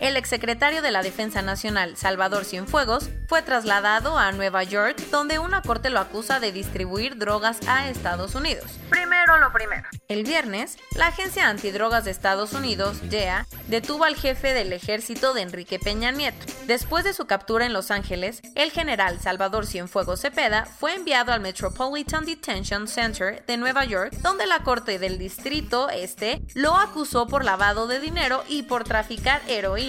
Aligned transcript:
El 0.00 0.16
exsecretario 0.16 0.82
de 0.82 0.90
la 0.90 1.02
Defensa 1.02 1.40
Nacional, 1.40 1.96
Salvador 1.96 2.44
Cienfuegos, 2.44 3.10
fue 3.28 3.42
trasladado 3.42 4.18
a 4.18 4.32
Nueva 4.32 4.64
York, 4.64 4.98
donde 5.10 5.38
una 5.38 5.62
corte 5.62 5.88
lo 5.88 6.00
acusa 6.00 6.40
de 6.40 6.50
distribuir 6.50 7.16
drogas 7.16 7.60
a 7.68 7.88
Estados 7.88 8.34
Unidos. 8.34 8.64
Primero 8.90 9.38
lo 9.38 9.52
primero. 9.52 9.88
El 10.08 10.24
viernes, 10.24 10.76
la 10.96 11.06
Agencia 11.06 11.48
Antidrogas 11.48 12.04
de 12.04 12.10
Estados 12.10 12.52
Unidos, 12.52 13.08
DEA, 13.08 13.46
detuvo 13.68 14.04
al 14.04 14.16
jefe 14.16 14.52
del 14.52 14.72
ejército 14.72 15.32
de 15.32 15.42
Enrique 15.42 15.78
Peña 15.78 16.10
Nieto. 16.10 16.44
Después 16.66 17.04
de 17.04 17.14
su 17.14 17.26
captura 17.26 17.64
en 17.64 17.72
Los 17.72 17.90
Ángeles, 17.90 18.42
el 18.56 18.72
general 18.72 19.20
Salvador 19.20 19.66
Cienfuegos 19.66 20.20
Cepeda 20.20 20.66
fue 20.66 20.94
enviado 20.94 21.32
al 21.32 21.40
Metropolitan 21.40 22.24
Detention 22.24 22.88
Center 22.88 23.44
de 23.46 23.56
Nueva 23.56 23.84
York, 23.84 24.12
donde 24.22 24.46
la 24.46 24.60
corte 24.60 24.98
del 24.98 25.18
distrito 25.18 25.88
este 25.88 26.42
lo 26.54 26.74
acusó 26.74 27.26
por 27.26 27.44
lavado 27.44 27.86
de 27.86 28.00
dinero 28.00 28.42
y 28.48 28.64
por 28.64 28.84
traficar 28.84 29.40
heroína 29.48 29.83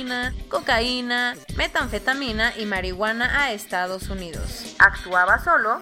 cocaína, 0.50 1.36
metanfetamina 1.56 2.54
y 2.58 2.66
marihuana 2.66 3.44
a 3.44 3.54
Estados 3.54 4.10
Unidos. 4.10 4.76
¿Actuaba 4.80 5.40
solo? 5.40 5.80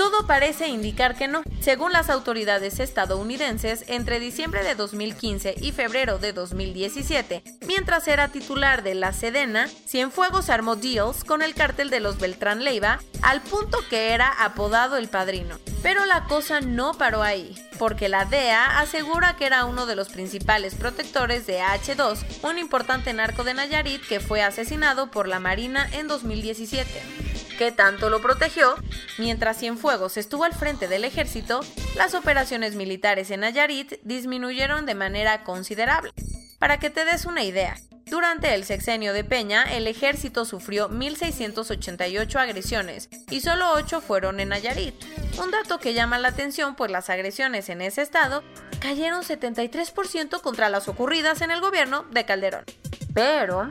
Todo 0.00 0.26
parece 0.26 0.68
indicar 0.68 1.14
que 1.14 1.28
no. 1.28 1.42
Según 1.60 1.92
las 1.92 2.08
autoridades 2.08 2.80
estadounidenses, 2.80 3.84
entre 3.86 4.18
diciembre 4.18 4.64
de 4.64 4.74
2015 4.74 5.56
y 5.60 5.72
febrero 5.72 6.18
de 6.18 6.32
2017, 6.32 7.42
mientras 7.66 8.08
era 8.08 8.28
titular 8.28 8.82
de 8.82 8.94
la 8.94 9.12
Sedena, 9.12 9.68
Cienfuegos 9.68 10.48
armó 10.48 10.74
deals 10.74 11.22
con 11.22 11.42
el 11.42 11.54
cártel 11.54 11.90
de 11.90 12.00
los 12.00 12.18
Beltrán 12.18 12.64
Leiva 12.64 13.00
al 13.20 13.42
punto 13.42 13.76
que 13.90 14.14
era 14.14 14.32
apodado 14.42 14.96
el 14.96 15.10
padrino. 15.10 15.58
Pero 15.82 16.06
la 16.06 16.24
cosa 16.24 16.62
no 16.62 16.94
paró 16.94 17.22
ahí, 17.22 17.54
porque 17.78 18.08
la 18.08 18.24
DEA 18.24 18.80
asegura 18.80 19.36
que 19.36 19.44
era 19.44 19.66
uno 19.66 19.84
de 19.84 19.96
los 19.96 20.08
principales 20.08 20.76
protectores 20.76 21.46
de 21.46 21.60
H2, 21.60 22.24
un 22.48 22.58
importante 22.58 23.12
narco 23.12 23.44
de 23.44 23.52
Nayarit 23.52 24.00
que 24.06 24.18
fue 24.18 24.42
asesinado 24.42 25.10
por 25.10 25.28
la 25.28 25.40
Marina 25.40 25.86
en 25.92 26.08
2017 26.08 27.29
que 27.60 27.72
tanto 27.72 28.08
lo 28.08 28.22
protegió, 28.22 28.74
mientras 29.18 29.58
Cienfuegos 29.58 30.16
estuvo 30.16 30.44
al 30.44 30.54
frente 30.54 30.88
del 30.88 31.04
ejército, 31.04 31.60
las 31.94 32.14
operaciones 32.14 32.74
militares 32.74 33.30
en 33.30 33.40
Nayarit 33.40 34.00
disminuyeron 34.02 34.86
de 34.86 34.94
manera 34.94 35.44
considerable. 35.44 36.10
Para 36.58 36.78
que 36.78 36.88
te 36.88 37.04
des 37.04 37.26
una 37.26 37.44
idea, 37.44 37.76
durante 38.06 38.54
el 38.54 38.64
sexenio 38.64 39.12
de 39.12 39.24
Peña, 39.24 39.64
el 39.64 39.86
ejército 39.88 40.46
sufrió 40.46 40.88
1.688 40.88 42.36
agresiones 42.36 43.10
y 43.28 43.42
solo 43.42 43.72
8 43.74 44.00
fueron 44.00 44.40
en 44.40 44.48
Nayarit. 44.48 44.94
Un 45.38 45.50
dato 45.50 45.78
que 45.78 45.92
llama 45.92 46.18
la 46.18 46.28
atención 46.28 46.76
pues 46.76 46.90
las 46.90 47.10
agresiones 47.10 47.68
en 47.68 47.82
ese 47.82 48.00
estado 48.00 48.42
cayeron 48.80 49.22
73% 49.22 50.40
contra 50.40 50.70
las 50.70 50.88
ocurridas 50.88 51.42
en 51.42 51.50
el 51.50 51.60
gobierno 51.60 52.06
de 52.10 52.24
Calderón. 52.24 52.64
Pero 53.12 53.70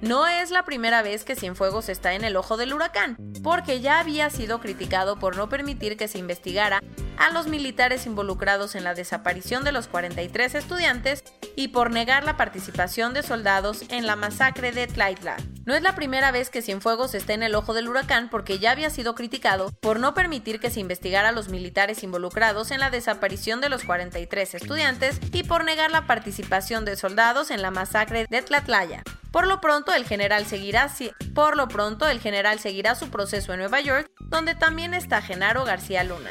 no 0.00 0.26
es 0.26 0.50
la 0.50 0.64
primera 0.64 1.02
vez 1.02 1.24
que 1.24 1.36
Cienfuegos 1.36 1.88
está 1.88 2.14
en 2.14 2.24
el 2.24 2.36
ojo 2.36 2.56
del 2.56 2.74
huracán, 2.74 3.16
porque 3.42 3.80
ya 3.80 3.98
había 3.98 4.28
sido 4.30 4.60
criticado 4.60 5.18
por 5.18 5.36
no 5.36 5.48
permitir 5.48 5.96
que 5.96 6.08
se 6.08 6.18
investigara 6.18 6.82
a 7.16 7.30
los 7.30 7.46
militares 7.46 8.06
involucrados 8.06 8.74
en 8.74 8.84
la 8.84 8.94
desaparición 8.94 9.64
de 9.64 9.72
los 9.72 9.88
43 9.88 10.54
estudiantes 10.54 11.24
y 11.56 11.68
por 11.68 11.90
negar 11.90 12.24
la 12.24 12.36
participación 12.36 13.14
de 13.14 13.22
soldados 13.22 13.84
en 13.88 14.06
la 14.06 14.16
masacre 14.16 14.72
de 14.72 14.86
Tlaitla. 14.86 15.36
No 15.64 15.74
es 15.74 15.82
la 15.82 15.94
primera 15.94 16.30
vez 16.30 16.50
que 16.50 16.62
Cienfuegos 16.62 17.14
está 17.14 17.32
en 17.32 17.42
el 17.42 17.54
ojo 17.54 17.72
del 17.72 17.88
huracán 17.88 18.28
porque 18.28 18.58
ya 18.58 18.72
había 18.72 18.90
sido 18.90 19.14
criticado 19.14 19.72
por 19.80 19.98
no 19.98 20.14
permitir 20.14 20.60
que 20.60 20.70
se 20.70 20.80
investigara 20.80 21.30
a 21.30 21.32
los 21.32 21.48
militares 21.48 22.02
involucrados 22.02 22.70
en 22.70 22.80
la 22.80 22.90
desaparición 22.90 23.60
de 23.60 23.70
los 23.70 23.84
43 23.84 24.54
estudiantes 24.54 25.18
y 25.32 25.44
por 25.44 25.64
negar 25.64 25.90
la 25.90 26.06
participación 26.06 26.84
de 26.84 26.96
soldados 26.96 27.50
en 27.50 27.62
la 27.62 27.70
masacre 27.70 28.26
de 28.28 28.42
Tlatlaya. 28.42 29.02
Por 29.36 29.46
lo 29.46 29.60
pronto, 29.60 29.92
el 29.92 30.06
general 30.06 30.46
seguirá 30.46 30.90
por 31.34 31.58
lo 31.58 31.68
pronto 31.68 32.08
el 32.08 32.20
general 32.20 32.58
seguirá 32.58 32.94
su 32.94 33.10
proceso 33.10 33.52
en 33.52 33.58
Nueva 33.58 33.82
York, 33.82 34.10
donde 34.18 34.54
también 34.54 34.94
está 34.94 35.20
Genaro 35.20 35.66
García 35.66 36.04
Luna. 36.04 36.30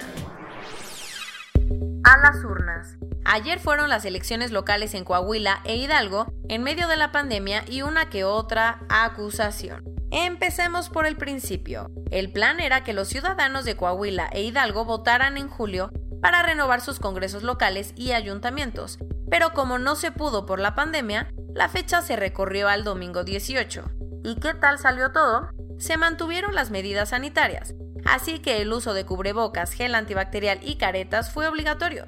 A 2.04 2.18
las 2.18 2.44
urnas. 2.44 2.98
Ayer 3.24 3.60
fueron 3.60 3.90
las 3.90 4.06
elecciones 4.06 4.50
locales 4.50 4.96
en 4.96 5.06
Coahuila 5.06 5.62
e 5.66 5.76
Hidalgo 5.76 6.34
en 6.50 6.64
medio 6.64 6.88
de 6.88 6.98
la 6.98 7.12
pandemia 7.12 7.64
y 7.68 7.84
una 7.84 8.10
que 8.10 8.24
otra 8.24 8.80
acusación. 8.90 9.84
Empecemos 10.10 10.90
por 10.90 11.06
el 11.06 11.16
principio. 11.16 11.92
El 12.10 12.32
plan 12.32 12.60
era 12.60 12.84
que 12.84 12.94
los 12.94 13.08
ciudadanos 13.08 13.66
de 13.66 13.76
Coahuila 13.78 14.30
e 14.32 14.42
Hidalgo 14.42 14.84
votaran 14.84 15.38
en 15.38 15.48
julio 15.48 15.92
para 16.24 16.42
renovar 16.42 16.82
sus 16.82 16.98
congresos 16.98 17.44
locales 17.44 17.94
y 17.96 18.14
ayuntamientos, 18.14 18.98
pero 19.30 19.54
como 19.54 19.78
no 19.78 19.96
se 19.96 20.12
pudo 20.12 20.48
por 20.48 20.60
la 20.60 20.74
pandemia, 20.74 21.30
la 21.56 21.70
fecha 21.70 22.02
se 22.02 22.18
recorrió 22.18 22.68
al 22.68 22.84
domingo 22.84 23.24
18. 23.24 23.86
¿Y 24.26 24.36
qué 24.42 24.54
tal 24.54 24.78
salió 24.78 25.14
todo? 25.14 25.50
Se 25.80 25.96
mantuvieron 25.96 26.54
las 26.54 26.70
medidas 26.70 27.10
sanitarias, 27.10 27.74
así 28.04 28.40
que 28.40 28.62
el 28.62 28.74
uso 28.74 28.94
de 28.94 29.06
cubrebocas, 29.06 29.72
gel 29.72 29.96
antibacterial 29.96 30.60
y 30.62 30.76
caretas 30.76 31.32
fue 31.32 31.48
obligatorio. 31.48 32.08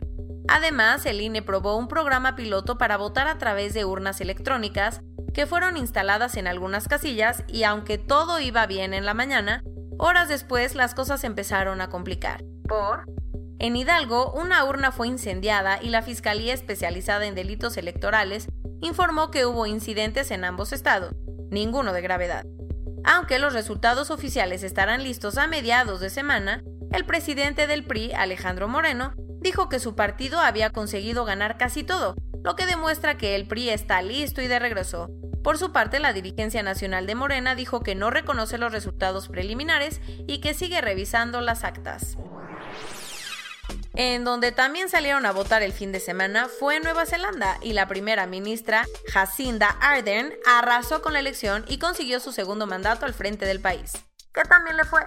Además, 0.49 1.05
el 1.05 1.21
INE 1.21 1.41
probó 1.41 1.77
un 1.77 1.87
programa 1.87 2.35
piloto 2.35 2.77
para 2.77 2.97
votar 2.97 3.29
a 3.29 3.37
través 3.37 3.73
de 3.73 3.85
urnas 3.85 4.19
electrónicas 4.19 4.99
que 5.33 5.45
fueron 5.45 5.77
instaladas 5.77 6.35
en 6.35 6.47
algunas 6.47 6.89
casillas 6.89 7.45
y 7.47 7.63
aunque 7.63 7.97
todo 7.97 8.41
iba 8.41 8.67
bien 8.67 8.93
en 8.93 9.05
la 9.05 9.13
mañana, 9.13 9.63
horas 9.97 10.27
después 10.27 10.75
las 10.75 10.93
cosas 10.93 11.23
empezaron 11.23 11.79
a 11.79 11.89
complicar. 11.89 12.43
¿Por? 12.67 13.05
En 13.59 13.75
Hidalgo, 13.75 14.33
una 14.33 14.63
urna 14.65 14.91
fue 14.91 15.07
incendiada 15.07 15.81
y 15.81 15.89
la 15.89 16.03
Fiscalía 16.03 16.53
Especializada 16.53 17.25
en 17.25 17.33
Delitos 17.33 17.77
Electorales 17.77 18.47
informó 18.81 19.31
que 19.31 19.45
hubo 19.45 19.65
incidentes 19.65 20.31
en 20.31 20.43
ambos 20.43 20.73
estados, 20.73 21.13
ninguno 21.49 21.93
de 21.93 22.01
gravedad. 22.01 22.45
Aunque 23.03 23.39
los 23.39 23.53
resultados 23.53 24.11
oficiales 24.11 24.63
estarán 24.63 25.03
listos 25.03 25.37
a 25.37 25.47
mediados 25.47 25.99
de 25.99 26.09
semana, 26.09 26.63
el 26.91 27.05
presidente 27.05 27.67
del 27.67 27.85
PRI, 27.85 28.13
Alejandro 28.13 28.67
Moreno, 28.67 29.13
dijo 29.39 29.69
que 29.69 29.79
su 29.79 29.95
partido 29.95 30.39
había 30.39 30.71
conseguido 30.71 31.25
ganar 31.25 31.57
casi 31.57 31.83
todo, 31.83 32.15
lo 32.43 32.55
que 32.55 32.65
demuestra 32.65 33.17
que 33.17 33.35
el 33.35 33.47
PRI 33.47 33.69
está 33.69 34.01
listo 34.01 34.41
y 34.41 34.47
de 34.47 34.59
regreso. 34.59 35.09
Por 35.43 35.57
su 35.57 35.71
parte, 35.71 35.99
la 35.99 36.13
dirigencia 36.13 36.63
nacional 36.63 37.07
de 37.07 37.15
Morena 37.15 37.55
dijo 37.55 37.81
que 37.81 37.95
no 37.95 38.09
reconoce 38.09 38.57
los 38.57 38.71
resultados 38.71 39.29
preliminares 39.29 40.01
y 40.27 40.39
que 40.39 40.53
sigue 40.53 40.81
revisando 40.81 41.39
las 41.39 41.63
actas. 41.63 42.17
En 43.99 44.23
donde 44.23 44.51
también 44.51 44.89
salieron 44.89 45.25
a 45.25 45.31
votar 45.31 45.63
el 45.63 45.73
fin 45.73 45.91
de 45.91 45.99
semana 45.99 46.47
fue 46.47 46.79
Nueva 46.79 47.07
Zelanda 47.07 47.57
y 47.63 47.73
la 47.73 47.87
primera 47.87 48.27
ministra 48.27 48.85
Jacinda 49.11 49.69
Ardern 49.81 50.35
arrasó 50.45 51.01
con 51.01 51.13
la 51.13 51.19
elección 51.19 51.65
y 51.67 51.79
consiguió 51.79 52.19
su 52.19 52.31
segundo 52.31 52.67
mandato 52.67 53.07
al 53.07 53.15
frente 53.15 53.47
del 53.47 53.59
país. 53.59 53.93
¿Qué 54.35 54.43
también 54.43 54.77
le 54.77 54.83
fue? 54.83 55.01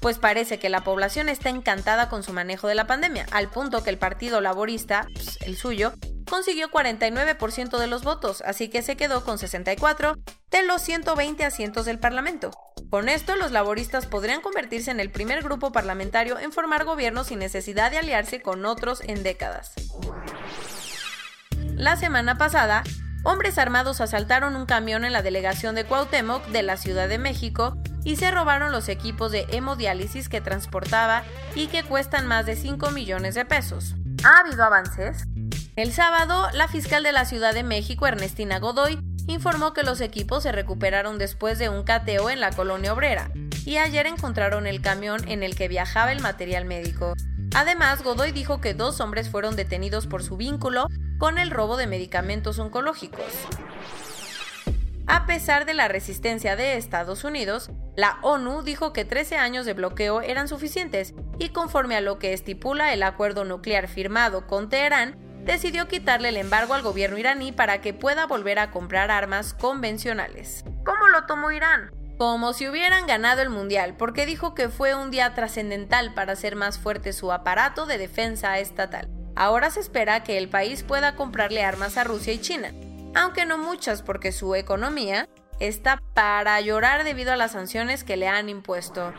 Pues 0.00 0.18
parece 0.18 0.60
que 0.60 0.68
la 0.68 0.84
población 0.84 1.28
está 1.28 1.48
encantada 1.48 2.08
con 2.08 2.22
su 2.22 2.32
manejo 2.32 2.68
de 2.68 2.76
la 2.76 2.86
pandemia, 2.86 3.26
al 3.32 3.50
punto 3.50 3.82
que 3.82 3.90
el 3.90 3.98
Partido 3.98 4.40
Laborista, 4.40 5.08
pues, 5.12 5.36
el 5.40 5.56
suyo, 5.56 5.92
consiguió 6.28 6.70
49% 6.70 7.78
de 7.78 7.86
los 7.88 8.04
votos, 8.04 8.44
así 8.46 8.68
que 8.68 8.82
se 8.82 8.96
quedó 8.96 9.24
con 9.24 9.38
64 9.38 10.14
de 10.52 10.62
los 10.62 10.80
120 10.82 11.44
asientos 11.44 11.84
del 11.84 11.98
Parlamento. 11.98 12.52
Con 12.90 13.08
esto, 13.08 13.36
los 13.36 13.52
laboristas 13.52 14.06
podrían 14.06 14.40
convertirse 14.40 14.90
en 14.90 14.98
el 14.98 15.10
primer 15.10 15.44
grupo 15.44 15.70
parlamentario 15.70 16.40
en 16.40 16.50
formar 16.50 16.84
gobierno 16.84 17.22
sin 17.22 17.38
necesidad 17.38 17.92
de 17.92 17.98
aliarse 17.98 18.42
con 18.42 18.66
otros 18.66 19.00
en 19.06 19.22
décadas. 19.22 19.72
La 21.76 21.96
semana 21.96 22.36
pasada, 22.36 22.82
hombres 23.22 23.58
armados 23.58 24.00
asaltaron 24.00 24.56
un 24.56 24.66
camión 24.66 25.04
en 25.04 25.12
la 25.12 25.22
delegación 25.22 25.76
de 25.76 25.84
Cuauhtémoc 25.84 26.44
de 26.48 26.64
la 26.64 26.76
Ciudad 26.76 27.08
de 27.08 27.18
México 27.18 27.76
y 28.02 28.16
se 28.16 28.32
robaron 28.32 28.72
los 28.72 28.88
equipos 28.88 29.30
de 29.30 29.46
hemodiálisis 29.50 30.28
que 30.28 30.40
transportaba 30.40 31.22
y 31.54 31.68
que 31.68 31.84
cuestan 31.84 32.26
más 32.26 32.44
de 32.44 32.56
5 32.56 32.90
millones 32.90 33.36
de 33.36 33.44
pesos. 33.44 33.94
¿Ha 34.24 34.40
habido 34.40 34.64
avances? 34.64 35.26
El 35.76 35.92
sábado, 35.92 36.48
la 36.52 36.66
fiscal 36.66 37.04
de 37.04 37.12
la 37.12 37.24
Ciudad 37.24 37.54
de 37.54 37.62
México, 37.62 38.06
Ernestina 38.06 38.58
Godoy, 38.58 38.98
informó 39.30 39.72
que 39.72 39.82
los 39.82 40.00
equipos 40.00 40.42
se 40.42 40.52
recuperaron 40.52 41.18
después 41.18 41.58
de 41.58 41.68
un 41.68 41.82
cateo 41.84 42.30
en 42.30 42.40
la 42.40 42.50
colonia 42.50 42.92
obrera 42.92 43.30
y 43.64 43.76
ayer 43.78 44.06
encontraron 44.06 44.66
el 44.66 44.80
camión 44.80 45.26
en 45.28 45.42
el 45.42 45.54
que 45.54 45.68
viajaba 45.68 46.12
el 46.12 46.20
material 46.20 46.64
médico. 46.64 47.14
Además, 47.54 48.02
Godoy 48.02 48.32
dijo 48.32 48.60
que 48.60 48.74
dos 48.74 49.00
hombres 49.00 49.28
fueron 49.28 49.56
detenidos 49.56 50.06
por 50.06 50.22
su 50.22 50.36
vínculo 50.36 50.86
con 51.18 51.38
el 51.38 51.50
robo 51.50 51.76
de 51.76 51.86
medicamentos 51.86 52.58
oncológicos. 52.58 53.24
A 55.06 55.26
pesar 55.26 55.66
de 55.66 55.74
la 55.74 55.88
resistencia 55.88 56.54
de 56.54 56.76
Estados 56.76 57.24
Unidos, 57.24 57.70
la 57.96 58.18
ONU 58.22 58.62
dijo 58.62 58.92
que 58.92 59.04
13 59.04 59.36
años 59.36 59.66
de 59.66 59.74
bloqueo 59.74 60.20
eran 60.20 60.46
suficientes 60.46 61.14
y 61.40 61.48
conforme 61.48 61.96
a 61.96 62.00
lo 62.00 62.20
que 62.20 62.32
estipula 62.32 62.92
el 62.92 63.02
acuerdo 63.02 63.44
nuclear 63.44 63.88
firmado 63.88 64.46
con 64.46 64.68
Teherán, 64.68 65.18
decidió 65.44 65.88
quitarle 65.88 66.30
el 66.30 66.36
embargo 66.36 66.74
al 66.74 66.82
gobierno 66.82 67.18
iraní 67.18 67.52
para 67.52 67.80
que 67.80 67.94
pueda 67.94 68.26
volver 68.26 68.58
a 68.58 68.70
comprar 68.70 69.10
armas 69.10 69.54
convencionales. 69.54 70.64
¿Cómo 70.84 71.08
lo 71.08 71.26
tomó 71.26 71.50
Irán? 71.50 71.90
Como 72.18 72.52
si 72.52 72.68
hubieran 72.68 73.06
ganado 73.06 73.40
el 73.40 73.48
Mundial, 73.48 73.96
porque 73.96 74.26
dijo 74.26 74.54
que 74.54 74.68
fue 74.68 74.94
un 74.94 75.10
día 75.10 75.34
trascendental 75.34 76.12
para 76.12 76.34
hacer 76.34 76.54
más 76.54 76.78
fuerte 76.78 77.12
su 77.12 77.32
aparato 77.32 77.86
de 77.86 77.96
defensa 77.98 78.58
estatal. 78.58 79.08
Ahora 79.36 79.70
se 79.70 79.80
espera 79.80 80.22
que 80.22 80.36
el 80.36 80.48
país 80.48 80.82
pueda 80.82 81.16
comprarle 81.16 81.64
armas 81.64 81.96
a 81.96 82.04
Rusia 82.04 82.32
y 82.32 82.40
China, 82.40 82.72
aunque 83.14 83.46
no 83.46 83.56
muchas 83.56 84.02
porque 84.02 84.32
su 84.32 84.54
economía 84.54 85.28
está 85.60 86.02
para 86.14 86.60
llorar 86.60 87.04
debido 87.04 87.32
a 87.32 87.36
las 87.36 87.52
sanciones 87.52 88.04
que 88.04 88.16
le 88.16 88.28
han 88.28 88.48
impuesto. 88.48 89.12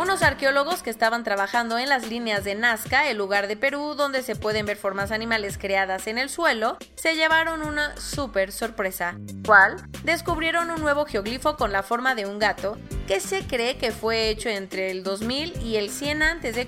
Unos 0.00 0.22
arqueólogos 0.22 0.82
que 0.82 0.88
estaban 0.88 1.24
trabajando 1.24 1.76
en 1.76 1.90
las 1.90 2.08
líneas 2.08 2.42
de 2.42 2.54
Nazca, 2.54 3.10
el 3.10 3.18
lugar 3.18 3.48
de 3.48 3.58
Perú 3.58 3.94
donde 3.94 4.22
se 4.22 4.34
pueden 4.34 4.64
ver 4.64 4.78
formas 4.78 5.10
animales 5.10 5.58
creadas 5.58 6.06
en 6.06 6.16
el 6.16 6.30
suelo, 6.30 6.78
se 6.94 7.16
llevaron 7.16 7.60
una 7.60 7.94
súper 7.98 8.50
sorpresa. 8.50 9.18
¿Cuál? 9.44 9.76
Descubrieron 10.02 10.70
un 10.70 10.80
nuevo 10.80 11.04
geoglifo 11.04 11.58
con 11.58 11.70
la 11.70 11.82
forma 11.82 12.14
de 12.14 12.24
un 12.24 12.38
gato 12.38 12.78
que 13.06 13.20
se 13.20 13.46
cree 13.46 13.76
que 13.76 13.92
fue 13.92 14.30
hecho 14.30 14.48
entre 14.48 14.90
el 14.90 15.02
2000 15.02 15.60
y 15.60 15.76
el 15.76 15.90
100 15.90 16.22
a.C. 16.22 16.66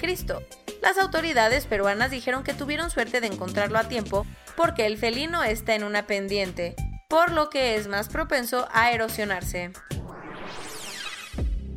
Las 0.83 0.99
autoridades 0.99 1.65
peruanas 1.65 2.11
dijeron 2.11 2.45
que 2.45 2.53
tuvieron 2.53 2.91
suerte 2.91 3.23
de 3.23 3.29
encontrarlo 3.29 3.79
a 3.79 3.89
tiempo 3.89 4.27
porque 4.57 4.85
el 4.85 4.99
felino 4.99 5.43
está 5.43 5.75
en 5.75 5.85
una 5.85 6.07
pendiente, 6.07 6.77
por 7.09 7.33
lo 7.33 7.49
que 7.49 7.77
es 7.77 7.89
más 7.89 8.11
propenso 8.11 8.69
a 8.73 8.91
erosionarse. 8.91 9.73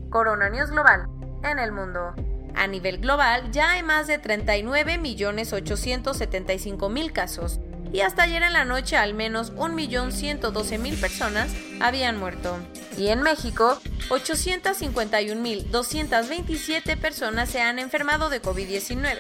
Corona 0.09 0.49
News 0.49 0.69
Global 0.69 1.14
en 1.51 1.59
el 1.59 1.71
mundo. 1.71 2.15
A 2.55 2.65
nivel 2.67 2.97
global 2.99 3.51
ya 3.51 3.71
hay 3.71 3.83
más 3.83 4.07
de 4.07 4.21
39.875.000 4.21 7.11
casos 7.11 7.59
y 7.91 7.99
hasta 8.01 8.23
ayer 8.23 8.41
en 8.43 8.53
la 8.53 8.65
noche 8.65 8.97
al 8.97 9.13
menos 9.13 9.53
1.112.000 9.53 10.99
personas 10.99 11.53
habían 11.79 12.17
muerto. 12.17 12.57
Y 12.97 13.07
en 13.07 13.21
México, 13.21 13.79
851.227 14.09 16.97
personas 16.97 17.49
se 17.49 17.61
han 17.61 17.79
enfermado 17.79 18.29
de 18.29 18.41
COVID-19 18.41 19.19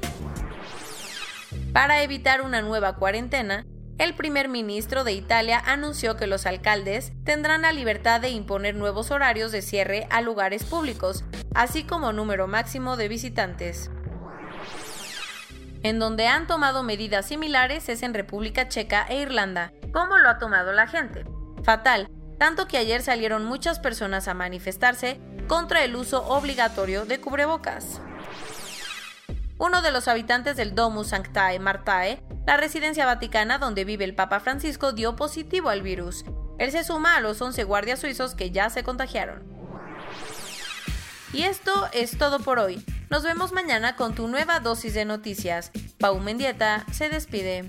Para 1.73 2.05
evitar 2.05 2.43
una 2.43 2.63
nueva 2.63 2.95
cuarentena, 2.95 3.67
el 3.99 4.15
primer 4.15 4.47
ministro 4.49 5.03
de 5.03 5.15
Italia 5.15 5.61
anunció 5.67 6.15
que 6.15 6.29
los 6.29 6.47
alcaldes 6.47 7.13
tendrán 7.25 7.63
la 7.63 7.73
libertad 7.73 8.21
de 8.21 8.29
imponer 8.29 8.77
nuevos 8.77 9.11
horarios 9.11 9.51
de 9.51 9.63
cierre 9.63 10.07
a 10.11 10.21
lugares 10.21 10.63
públicos, 10.63 11.25
así 11.57 11.83
como 11.83 12.13
número 12.13 12.47
máximo 12.47 12.97
de 12.97 13.09
visitantes. 13.09 13.91
En 15.83 15.99
donde 15.99 16.29
han 16.29 16.47
tomado 16.47 16.85
medidas 16.85 17.27
similares 17.27 17.89
es 17.89 18.05
en 18.05 18.15
República 18.15 18.69
Checa 18.69 19.05
e 19.09 19.23
Irlanda. 19.23 19.73
¿Cómo 19.93 20.19
lo 20.19 20.29
ha 20.29 20.39
tomado 20.39 20.73
la 20.73 20.87
gente? 20.87 21.25
Fatal, 21.65 22.09
tanto 22.39 22.69
que 22.69 22.79
ayer 22.79 23.03
salieron 23.03 23.45
muchas 23.45 23.79
personas 23.79 24.29
a 24.29 24.35
manifestarse 24.35 25.21
contra 25.49 25.85
el 25.85 25.97
uso 25.97 26.27
obligatorio 26.29 27.05
de 27.05 27.21
cubrebocas. 27.21 28.01
Uno 29.59 29.83
de 29.83 29.91
los 29.91 30.07
habitantes 30.07 30.57
del 30.57 30.75
Domus 30.75 31.09
Sanctae 31.09 31.59
Martae, 31.59 32.23
la 32.47 32.57
residencia 32.57 33.05
vaticana 33.07 33.59
donde 33.59 33.85
vive 33.85 34.05
el 34.05 34.15
Papa 34.15 34.39
Francisco, 34.39 34.93
dio 34.93 35.17
positivo 35.17 35.69
al 35.69 35.83
virus. 35.83 36.25
Él 36.59 36.71
se 36.71 36.85
suma 36.85 37.17
a 37.17 37.21
los 37.21 37.43
11 37.43 37.65
guardias 37.65 37.99
suizos 37.99 38.35
que 38.35 38.53
ya 38.53 38.71
se 38.71 38.85
contagiaron. 38.85 39.43
Y 41.33 41.43
esto 41.43 41.89
es 41.93 42.17
todo 42.17 42.39
por 42.39 42.59
hoy. 42.59 42.85
Nos 43.11 43.23
vemos 43.23 43.53
mañana 43.53 43.97
con 43.97 44.15
tu 44.15 44.29
nueva 44.29 44.61
dosis 44.61 44.95
de 44.95 45.05
noticias. 45.05 45.73
Pau 45.99 46.21
Mendieta 46.21 46.85
se 46.93 47.09
despide. 47.09 47.69